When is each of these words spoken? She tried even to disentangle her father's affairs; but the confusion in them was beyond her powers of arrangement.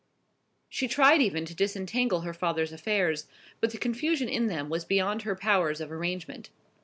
She 0.67 0.87
tried 0.87 1.21
even 1.21 1.45
to 1.45 1.53
disentangle 1.53 2.21
her 2.21 2.33
father's 2.33 2.71
affairs; 2.73 3.27
but 3.59 3.69
the 3.69 3.77
confusion 3.77 4.27
in 4.29 4.47
them 4.47 4.67
was 4.67 4.83
beyond 4.83 5.21
her 5.21 5.35
powers 5.35 5.79
of 5.79 5.91
arrangement. 5.91 6.49